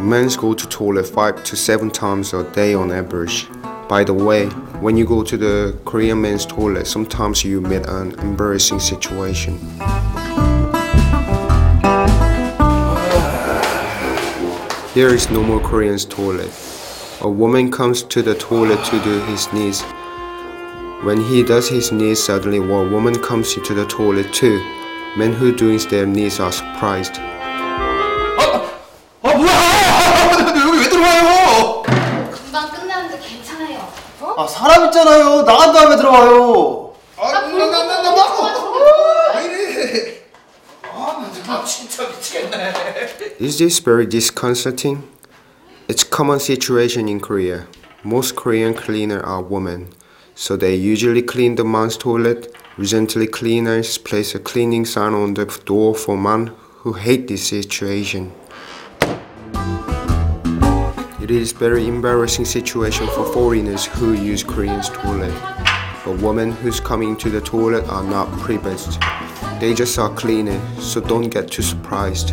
Men 0.00 0.28
go 0.38 0.54
to 0.54 0.68
toilet 0.68 1.06
5 1.06 1.42
to 1.42 1.56
7 1.56 1.90
times 1.90 2.32
a 2.32 2.44
day 2.52 2.72
on 2.72 2.92
average. 2.92 3.48
By 3.88 4.04
the 4.04 4.14
way, 4.14 4.46
when 4.80 4.96
you 4.96 5.04
go 5.04 5.24
to 5.24 5.36
the 5.36 5.76
Korean 5.84 6.20
men's 6.20 6.46
toilet, 6.46 6.86
sometimes 6.86 7.44
you 7.44 7.60
meet 7.60 7.84
an 7.86 8.12
embarrassing 8.20 8.78
situation. 8.78 9.58
Here 14.94 15.08
is 15.08 15.28
normal 15.30 15.58
Korean's 15.58 16.04
toilet. 16.04 16.52
A 17.22 17.28
woman 17.28 17.72
comes 17.72 18.04
to 18.04 18.22
the 18.22 18.36
toilet 18.36 18.84
to 18.84 19.02
do 19.02 19.20
his 19.22 19.52
knees. 19.52 19.82
When 21.02 21.20
he 21.20 21.42
does 21.42 21.68
his 21.68 21.90
knees, 21.90 22.22
suddenly 22.22 22.60
one 22.60 22.92
woman 22.92 23.20
comes 23.20 23.56
into 23.56 23.74
the 23.74 23.86
toilet 23.86 24.32
too. 24.32 24.60
Men 25.16 25.32
who 25.32 25.52
doing 25.52 25.78
their 25.90 26.06
knees 26.06 26.38
are 26.38 26.52
surprised. 26.52 27.18
아요. 34.21 34.33
어? 34.35 34.43
아 34.43 34.47
사람 34.47 34.85
있잖아요. 34.85 35.43
나간 35.43 35.73
다음에 35.73 35.95
들어와요. 35.95 36.93
나 37.17 37.41
그런 37.45 37.71
거 37.71 37.77
나나나나 37.77 38.35
좋아하시는 38.35 38.73
왜 39.35 39.45
이래? 39.45 40.21
아, 40.91 41.31
나 41.47 41.65
진짜 41.65 42.07
미치겠네. 42.07 42.73
Is 43.41 43.57
this 43.57 43.79
very 43.83 44.07
disconcerting? 44.07 45.03
It's 45.87 46.03
common 46.03 46.39
situation 46.39 47.07
in 47.07 47.19
Korea. 47.19 47.67
Most 48.03 48.35
Korean 48.35 48.73
cleaner 48.73 49.21
are 49.23 49.41
women, 49.41 49.89
so 50.35 50.57
they 50.57 50.75
usually 50.75 51.21
clean 51.21 51.55
the 51.55 51.63
man's 51.63 51.97
toilet. 51.97 52.53
Recently, 52.77 53.27
cleaners 53.27 53.97
place 53.97 54.33
a 54.35 54.39
cleaning 54.39 54.85
sign 54.85 55.13
on 55.13 55.35
the 55.35 55.45
door 55.65 55.93
for 55.95 56.17
men 56.17 56.51
who 56.83 56.93
hate 56.93 57.27
this 57.27 57.47
situation. 57.47 58.31
It 61.28 61.36
is 61.36 61.52
very 61.52 61.86
embarrassing 61.86 62.46
situation 62.46 63.06
for 63.08 63.30
foreigners 63.34 63.84
who 63.84 64.14
use 64.14 64.42
Korean's 64.42 64.88
toilet. 64.88 65.34
But 66.02 66.22
women 66.22 66.52
who's 66.52 66.80
coming 66.80 67.18
to 67.18 67.28
the 67.28 67.42
toilet 67.42 67.86
are 67.90 68.02
not 68.02 68.32
privileged. 68.38 68.98
They 69.60 69.74
just 69.74 69.98
are 69.98 70.08
cleaner, 70.14 70.58
so 70.80 71.02
don't 71.02 71.28
get 71.28 71.50
too 71.50 71.60
surprised. 71.60 72.32